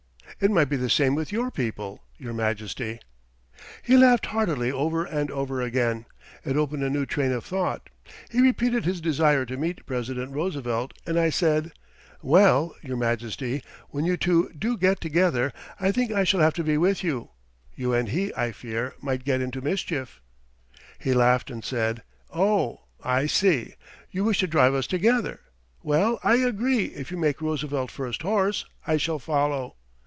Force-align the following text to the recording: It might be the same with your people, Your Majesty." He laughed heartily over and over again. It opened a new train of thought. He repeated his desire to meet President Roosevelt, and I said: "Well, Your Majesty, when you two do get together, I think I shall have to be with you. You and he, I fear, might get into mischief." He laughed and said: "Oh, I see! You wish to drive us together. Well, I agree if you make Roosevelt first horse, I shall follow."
It 0.43 0.49
might 0.49 0.69
be 0.69 0.75
the 0.75 0.89
same 0.89 1.13
with 1.13 1.31
your 1.31 1.51
people, 1.51 2.03
Your 2.17 2.33
Majesty." 2.33 2.99
He 3.83 3.95
laughed 3.95 4.25
heartily 4.27 4.71
over 4.71 5.05
and 5.05 5.29
over 5.29 5.61
again. 5.61 6.07
It 6.43 6.57
opened 6.57 6.81
a 6.83 6.89
new 6.89 7.05
train 7.05 7.31
of 7.31 7.45
thought. 7.45 7.91
He 8.31 8.41
repeated 8.41 8.83
his 8.83 9.01
desire 9.01 9.45
to 9.45 9.55
meet 9.55 9.85
President 9.85 10.31
Roosevelt, 10.31 10.95
and 11.05 11.19
I 11.19 11.29
said: 11.29 11.73
"Well, 12.23 12.73
Your 12.81 12.97
Majesty, 12.97 13.61
when 13.89 14.03
you 14.05 14.17
two 14.17 14.51
do 14.57 14.77
get 14.77 14.99
together, 14.99 15.53
I 15.79 15.91
think 15.91 16.09
I 16.11 16.23
shall 16.23 16.39
have 16.39 16.55
to 16.55 16.63
be 16.63 16.75
with 16.75 17.03
you. 17.03 17.29
You 17.75 17.93
and 17.93 18.09
he, 18.09 18.33
I 18.35 18.51
fear, 18.51 18.95
might 18.99 19.23
get 19.23 19.41
into 19.41 19.61
mischief." 19.61 20.21
He 20.97 21.13
laughed 21.13 21.51
and 21.51 21.63
said: 21.63 22.01
"Oh, 22.33 22.81
I 23.03 23.27
see! 23.27 23.75
You 24.09 24.23
wish 24.23 24.39
to 24.39 24.47
drive 24.47 24.73
us 24.73 24.87
together. 24.87 25.41
Well, 25.83 26.19
I 26.23 26.37
agree 26.37 26.85
if 26.85 27.11
you 27.11 27.17
make 27.17 27.41
Roosevelt 27.43 27.91
first 27.91 28.23
horse, 28.23 28.65
I 28.87 28.97
shall 28.97 29.19
follow." 29.19 29.75